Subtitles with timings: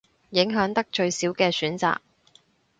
[0.31, 1.99] 影響得最少嘅選擇